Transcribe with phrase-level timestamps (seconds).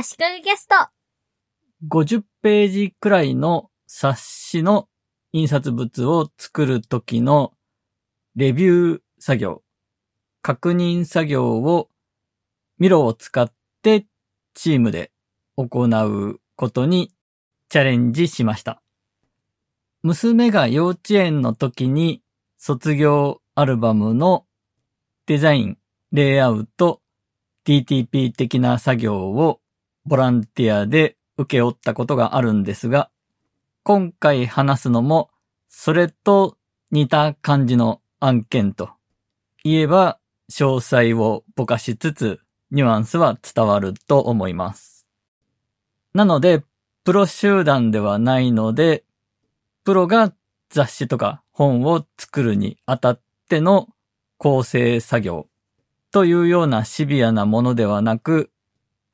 [0.00, 0.76] 足利ゲスト。
[1.90, 4.88] 50ページくらいの冊子の
[5.32, 7.52] 印刷物を作るときの
[8.36, 9.62] レビュー作業、
[10.40, 11.88] 確認作業を
[12.78, 14.06] ミロを使って
[14.54, 15.10] チームで
[15.56, 17.12] 行うことに
[17.68, 18.80] チャレンジしました。
[20.04, 22.22] 娘が幼稚園の時に
[22.56, 24.46] 卒業アルバムの
[25.26, 25.78] デザイン、
[26.12, 27.00] レイアウト、
[27.66, 29.60] DTP 的な作業を
[30.08, 33.10] ボランティアで受け負ったことがあるんですが、
[33.84, 35.30] 今回話すのも
[35.68, 36.56] それと
[36.90, 38.90] 似た感じの案件と
[39.62, 40.18] 言えば
[40.50, 45.06] 詳細をぼかしつつニュアンスは伝わると思います。
[46.14, 46.64] なので、
[47.04, 49.04] プロ集団ではないので、
[49.84, 50.32] プロが
[50.70, 53.88] 雑誌とか本を作るにあたっての
[54.36, 55.48] 構成作業
[56.10, 58.50] というようなシビアなものではなく、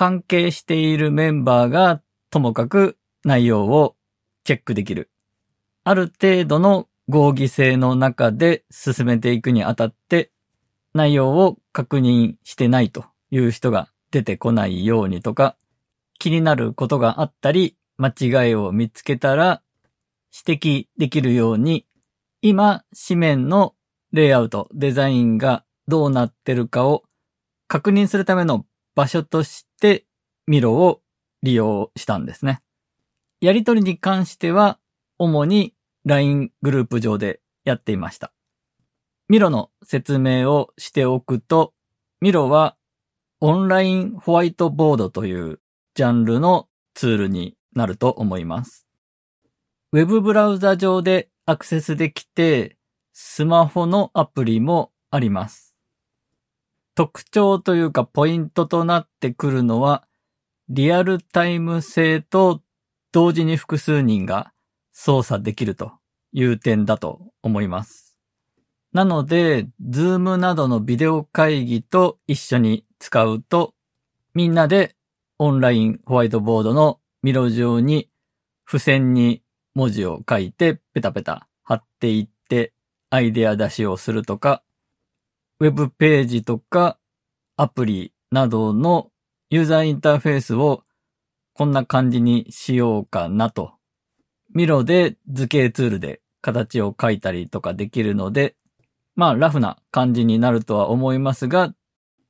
[0.00, 2.00] 関係しているメンバーが
[2.30, 3.96] ともかく内容を
[4.44, 5.10] チェックできる。
[5.84, 10.32] ある程度の合議性の中で進めていくにあたって、
[10.94, 15.58] 内容を確認してないという人が出てこないようにとか、
[16.18, 19.60] 気になることがあったり、間違いを見つけたら
[20.46, 21.84] 指摘できるように、
[22.40, 23.74] 今、紙面の
[24.12, 27.04] レイアウト、デザインがどうなってるかを
[27.68, 28.64] 確認するための
[28.94, 30.06] 場所として
[30.46, 31.00] ミロを
[31.42, 32.62] 利用したんですね。
[33.40, 34.78] やりとりに関しては、
[35.18, 35.74] 主に
[36.04, 38.32] LINE グループ上でやっていました。
[39.28, 41.72] ミロの説明をしておくと、
[42.20, 42.76] ミロは
[43.40, 45.60] オンラインホワイトボードという
[45.94, 48.86] ジャンルのツールになると思います。
[49.92, 52.76] ウェブブラウザ上でアクセスできて、
[53.12, 55.69] スマホのアプリもあります。
[56.94, 60.06] 特徴というかポイントとなってくるのは、
[60.68, 62.62] リアルタイム性と
[63.12, 64.52] 同時に複数人が
[64.92, 65.92] 操作できると
[66.32, 68.18] いう点だと思います。
[68.92, 73.74] なので、 Zoomなどのビデオ会議と一緒に使うと、
[74.34, 74.96] みんなで
[75.38, 78.08] オンラインホワイトボードのミロ上に
[78.66, 79.42] 付箋に
[79.74, 82.72] 文字を書いてペタペタ貼っていって
[83.10, 84.62] アイデア出しをするとか、
[85.62, 86.98] ウェブページとか
[87.58, 89.10] アプリなどの
[89.50, 90.84] ユーザーインターフェースを
[91.52, 93.72] こんな感じにしようかなと。
[94.54, 98.56] ミロで図形ツールで形を書いたりとかできるので、
[99.16, 101.74] まあラフな感じになるとは思いますが、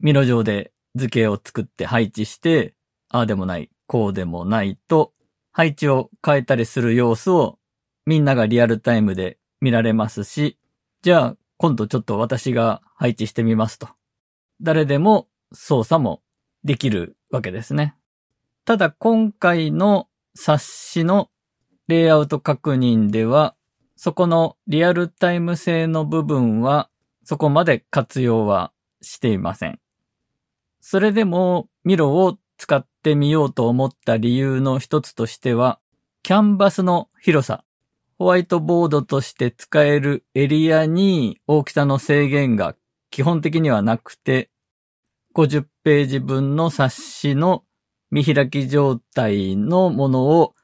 [0.00, 2.74] ミロ上で図形を作って配置して、
[3.08, 5.12] ああでもない、こうでもないと、
[5.52, 7.60] 配置を変えたりする様子を
[8.04, 10.58] みんながリアルタイムで見られますし、
[11.02, 13.88] じゃあ今度ちょっと私が配置してみますと。
[14.60, 16.20] 誰でも操作も
[16.64, 17.94] できるわけですね。
[18.64, 21.30] ただ今回の冊子の
[21.86, 23.54] レイアウト確認では、
[23.94, 26.90] そこのリアルタイム性の部分は
[27.22, 29.78] そこまで活用はしていません。
[30.80, 35.78] それでもミロを使ってみようと思った理由の一つとしては、
[36.24, 37.62] キャンバスの広さ、
[38.22, 42.76] ホワイトボードとして使えるエリアに大きさの制限が
[43.10, 44.48] 基本的にはなくて、
[45.34, 47.64] 50ページ分の冊子の
[48.12, 50.54] 見開き状態のものを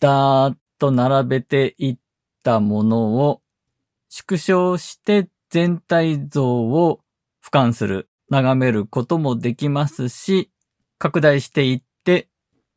[0.00, 1.98] ダーッと並べていっ
[2.44, 3.42] たものを
[4.08, 7.00] 縮小して全体像を
[7.44, 10.52] 俯瞰する、眺めることもできますし、
[10.98, 12.28] 拡大していって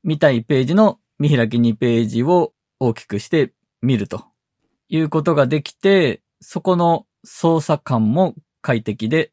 [0.03, 4.25] 見たいページの見開き2ページを大きくして見ると
[4.89, 9.31] いうことができて、そこの操作感も快適で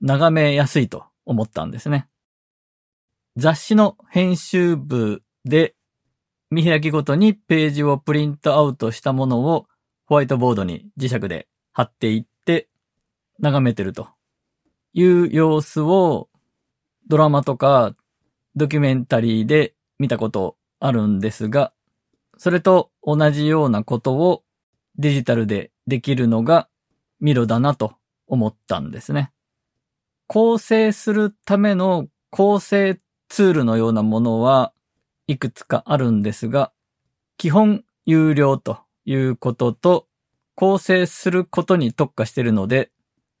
[0.00, 2.08] 眺めやすいと思ったんですね。
[3.36, 5.74] 雑誌の編集部で
[6.50, 9.66] 見開きごとにページをプリントアウトしたものを
[10.06, 12.68] ホワイトボードに磁石で貼っていって
[13.38, 14.08] 眺めてると
[14.94, 16.28] いう様子を
[17.06, 17.94] ドラマとか
[18.56, 21.72] ドキュメンタリーで見たことあるんですが、
[22.38, 24.42] それと同じようなことを
[24.96, 26.68] デジタルでできるのが
[27.20, 27.94] ミロだなと
[28.26, 29.32] 思ったんですね。
[30.26, 34.72] 構成するための構成ツールのようなものは
[35.26, 36.72] いくつかあるんですが、
[37.36, 40.06] 基本有料ということと
[40.54, 42.90] 構成することに特化しているので、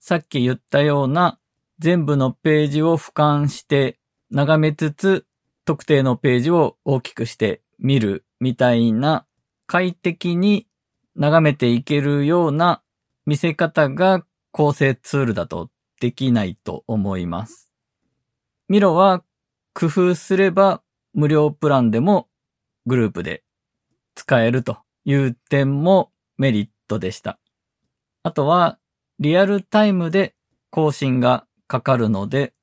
[0.00, 1.38] さっき言ったような
[1.78, 3.98] 全部のページを俯瞰して
[4.30, 5.26] 眺めつつ
[5.64, 9.26] 特定のページを大きくして見るみたいな
[9.66, 10.66] 快適に
[11.16, 12.82] 眺めていけるような
[13.26, 15.70] 見せ方が構成ツールだと
[16.00, 17.72] できないと思います。
[18.68, 19.22] ミロは
[19.74, 20.82] 工夫すれば
[21.14, 22.28] 無料プランでも
[22.86, 23.42] グループで
[24.14, 27.38] 使えるという点もメリットでした。
[28.22, 28.78] あとは、
[29.18, 30.34] リアルタイムで
[30.70, 32.54] 更新がかかるので、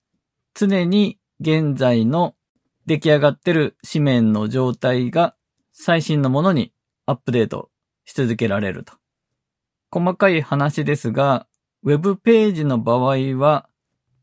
[0.53, 2.35] 常に現在の
[2.85, 5.34] 出来上がってる紙面の状態が
[5.77, 6.71] 最新のものに
[7.05, 7.69] アップデート
[8.05, 8.93] し続けられると。
[9.91, 11.47] 細かい話ですが、
[11.83, 13.67] ウェブページの場合は、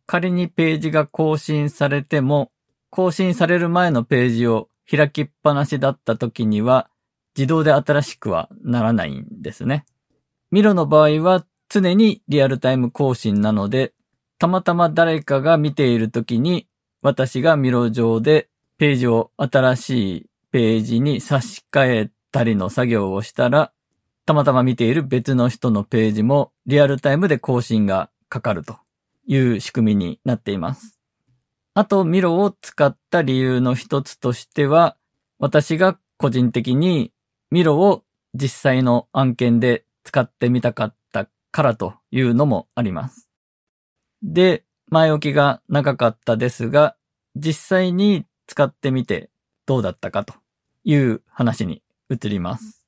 [0.07, 2.51] 仮にページが更新されても、
[2.91, 6.89] 更新される前のページを開きっぱなしだった時には、
[7.37, 9.85] 自動で新しくはならないんですね。
[10.51, 13.93] ミロの場合は常にリアルタイム更新なので、
[14.39, 16.67] たまたま誰かが見ている時に、
[17.03, 23.73] 私がミロ上でページを新しいページに差し替えたりの作業をしたら、
[24.27, 28.77] たまたま見ている別の人のページもリアルタイムで更新がかかると
[29.27, 31.01] いう仕組みになっています。
[31.73, 34.99] あと、ミロを使った理由の一つとしては、
[35.39, 37.13] 私が個人的に
[37.51, 38.05] ミロを
[38.35, 43.27] 実際の案件で使ってみたかったからというのもあります。
[44.23, 46.95] で、前置きが長かったですが、
[47.37, 49.31] 実際に使ってみて
[49.65, 50.42] どうだったかと
[50.85, 52.87] いう話に移ります。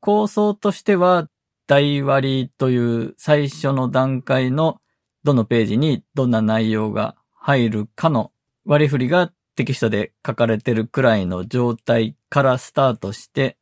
[0.00, 1.28] 構想としては、
[1.66, 4.80] 台割という最初の段階の
[5.22, 8.32] どのページにどんな内容が入るかの
[8.64, 13.58] 割り振りがテキストで書かれてるくらいの状態からスタートして、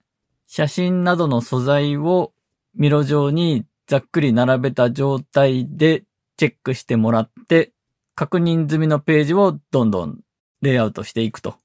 [0.46, 2.32] 写真などの素材を
[2.76, 6.04] ミロ上にざっくり並べた状態で
[6.37, 7.72] チェックしてもらって、
[8.14, 10.20] 確認済みのページをどんどん
[10.62, 11.56] レイアウトしていくと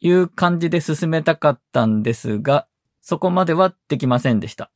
[0.00, 2.66] いう感じで進めたかったんですが、
[3.00, 4.70] そこまではできませんでした。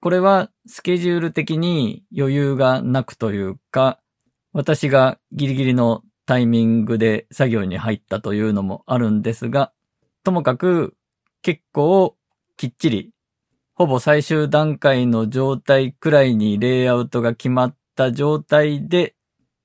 [0.00, 4.00] これはスケジュール的に余裕がなくというか、
[4.52, 9.72] 私がギリギリのタイミングで作業に入ったというのもあるんですが、
[10.24, 10.96] ともかく
[11.42, 12.16] 結構
[12.56, 13.10] きっちり、
[13.74, 19.14] ほぼ最終段階の状態くらいにレイアウトが決まった状態で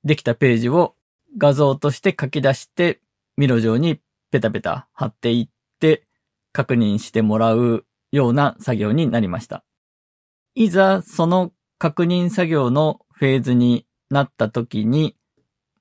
[0.03, 0.95] できたページを
[1.37, 3.01] 画像として書き出して
[3.37, 3.99] ミロ上に
[4.31, 5.49] ペタペタ貼っていっ
[5.79, 6.07] て
[6.51, 9.63] 確認してもらうような作業になりました。
[10.55, 15.17] いざその確認作業のフェーズになった時に、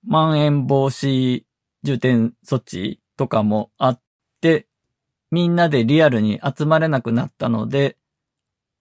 [0.05, 1.45] まん延防止
[1.85, 4.03] 重点措置とかもあっ
[4.41, 4.67] て、
[5.31, 7.97] みんなでリアルに集まれなくなったので、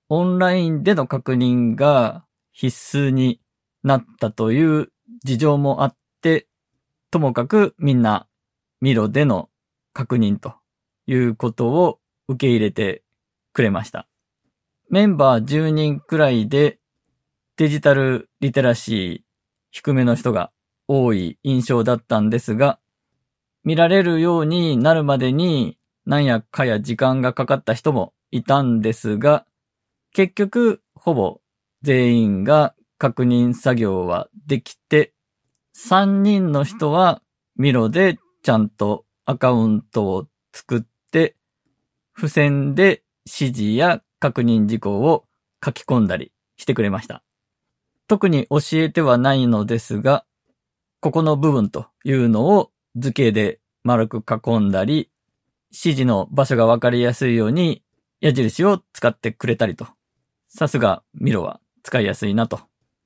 [0.10, 3.40] オンラインでの確認が必須に
[3.84, 4.92] なったという
[5.24, 6.48] 事情もあって、
[7.12, 8.28] ともかくみんな
[8.82, 9.50] ミロでの
[9.94, 10.56] 確認と
[11.08, 13.04] いうことを受け入れて
[13.54, 14.08] くれました。
[14.90, 16.80] メンバー10人くらいで
[17.58, 19.34] デジタルリテラシー
[19.72, 20.52] 低めの人が
[20.88, 22.80] 多い印象だったんですが、
[23.64, 29.46] 見られるようになるまでに何やかや時間がかかった人もいたんですが、
[30.14, 31.40] 結局ほぼ
[31.82, 35.14] 全員が確認作業はできて、
[35.78, 37.22] 3人の人は
[37.56, 40.82] ミロでちゃんとアカウントを作っ
[41.12, 41.36] て、
[42.16, 45.26] 付箋で指示や確認事項を
[45.64, 47.24] 書き込んだりしてくれました。
[48.08, 50.26] 特に教えてはないのですが、
[51.00, 55.10] ここの部分というのを図形で丸く囲んだり、
[55.72, 57.82] 指示の場所がわかりやすいように
[58.22, 59.88] 矢印を使ってくれたりと、
[60.48, 62.62] さすが Miroは使いやすいなと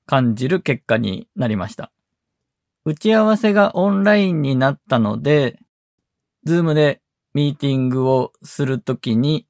[0.06, 1.92] 感じる結果になりました。
[2.86, 5.60] 打ち合わせがオンラインになったので、
[6.48, 7.02] Zoomで
[7.34, 9.46] ミーティングをするときに、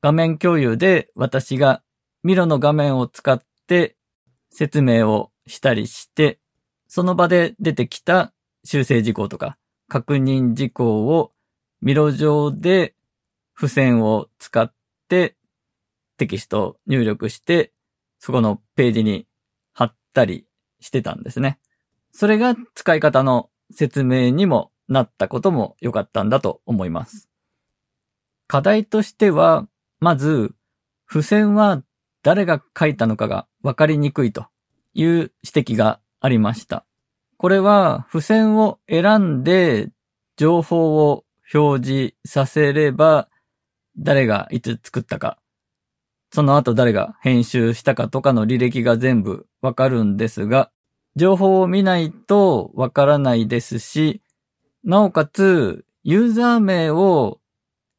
[0.00, 1.82] 画面共有で私が
[2.22, 3.96] Miroの画面を使って
[4.48, 6.38] 説明をしたりして、
[6.86, 8.32] その場で出てきた
[8.62, 9.58] 修正事項とか
[9.88, 11.32] 確認事項を
[11.82, 12.94] ミロ上で
[13.56, 14.72] 付箋を使っ
[15.08, 15.34] て
[16.16, 17.72] テキストを入力して、
[18.20, 19.26] そこのページに
[19.72, 20.46] 貼ったり
[20.78, 21.58] してたんですね。
[22.12, 27.30] それが使い方の説明にもなったことも良かったんだと思います。
[28.46, 29.66] 課題としては、
[30.00, 30.54] まず、
[31.08, 31.82] 付箋は
[32.22, 34.46] 誰が書いたのかがわかりにくいと
[34.92, 35.32] いう指
[35.72, 36.84] 摘がありました。
[37.36, 39.90] これは付箋を選んで
[40.36, 43.28] 情報を表示させれば
[43.98, 45.38] 誰がいつ作ったか、
[46.32, 50.70] その後誰が編集したかとかの履歴が全部わかるんですが、
[51.16, 54.22] 情報を見ないとわからないですし、
[54.84, 57.40] なおかつ、ユーザー名を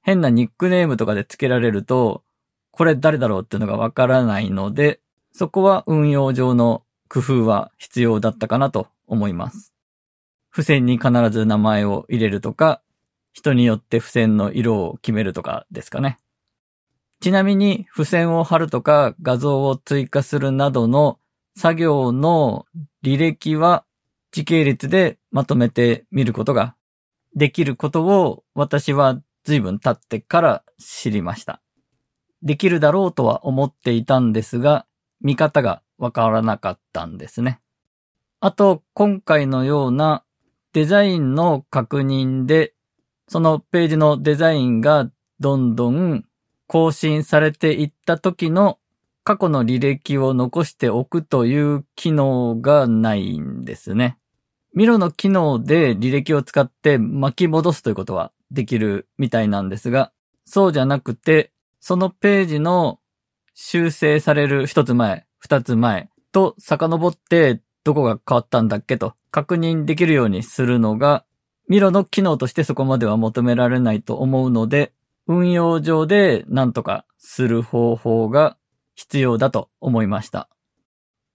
[0.02, 2.24] 変なニックネームとかで付けられると、
[2.72, 5.00] これ誰だろうっていうのがわからないので、
[5.32, 9.74] そこは運用上の工夫は必要だったかなと思います。
[10.52, 12.82] 付箋に必ず名前を入れるとか、
[13.34, 16.20] 人によって付箋の色を決めるとかですかね。
[17.22, 21.20] ちなみに付箋を貼るとか画像を追加するなどの
[21.56, 22.66] 作業の
[23.04, 23.86] 履歴は
[24.32, 26.76] 時系列でまとめてみることが
[27.36, 31.62] できることを私は随分経ってから知りました。
[32.44, 34.86] できるだろうとは思っていたんですが、
[35.22, 37.60] 見方がわからなかったんですね。
[38.40, 40.24] あと、今回のような
[40.74, 42.74] デザインの確認で、
[43.28, 46.26] そのページのデザインがどんどん
[46.68, 48.80] 更新されていった時の
[49.24, 54.18] 過去の履歴を残しておくという機能がないんですね。
[54.74, 60.12] ミロの機能で履歴を使って巻き戻すということはできるみたいなんですが、
[60.46, 63.00] そうじゃなくて、そのページの
[63.54, 71.26] 修正される一つ前、二つ前と遡ってどこが変わったんだっけと確認できるようにするのが、
[71.68, 74.94] ミロの機能としてそこまでは求められないと思うので、
[75.28, 78.58] 運用上で何とかする方法が
[78.96, 80.50] 必要だと思いました。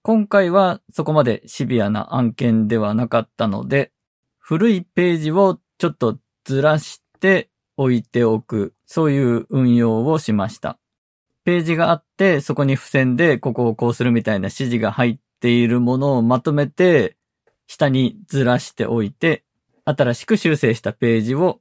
[0.07, 3.91] 今回はそこまでシビアな案件ではなかったので、
[4.39, 10.79] 古いページをちょっとずらして置いておく、そういう運用をしました。
[11.43, 17.17] ページがあって、そこに付箋でここをこうするみたいな指示が入っているものをまとめて、
[17.67, 19.43] 下にずらしておいて、
[19.83, 21.59] 新しく修正したページを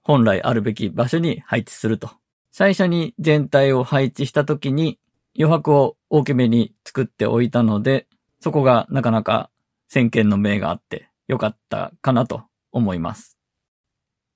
[0.00, 2.08] 本来あるべき場所に配置すると。
[2.52, 4.98] 最初に全体を配置したときに
[5.38, 8.06] 余白を大きめに作っておいたので、
[8.40, 9.50] そこがなかなか
[9.88, 13.38] 先見の明があってよかったかなと思います。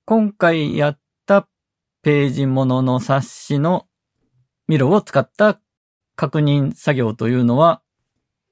[0.05, 1.47] 今回やった
[2.01, 3.87] ページものの冊子の
[4.67, 5.59] ミロを使った
[6.15, 7.81] 確認作業というのは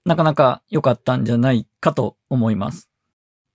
[0.05, 2.89] なかなか良かったんじゃないかと思います。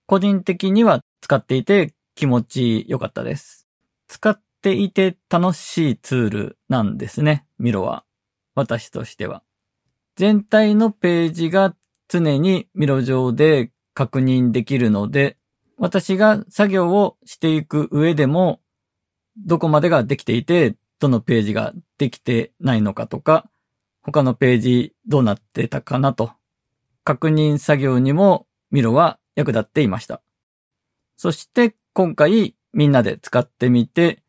[0.05, 3.67] 個人的には使っていて気持ち良かったです。
[4.07, 8.03] 使っていて楽しいツールなんですね、ミロは。
[8.55, 9.43] 私としては。
[10.15, 11.75] 全体のページが
[12.07, 15.37] 常にミロ上で確認できるので、
[15.77, 18.61] 私が作業をしていく上でも、
[19.37, 23.49] どこまでができていて、どのページができてないのかとか、
[24.01, 26.31] 他のページどうなってたかなと
[27.03, 30.21] 確認作業にもミロは役立っていました。
[31.17, 34.23] そして今回みんなで使ってみて、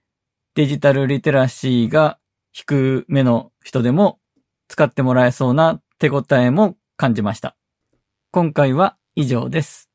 [0.54, 2.18] デジタルリテラシーが
[2.52, 4.18] 低めの人でも
[4.68, 7.56] 使ってもらえそうな手応えも感じました。
[8.30, 9.91] 今回は以上です。